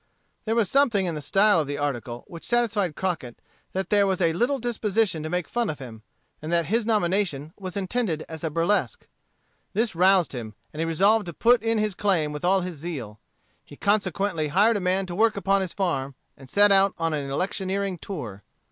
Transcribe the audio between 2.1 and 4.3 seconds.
which satisfied Crockett that there was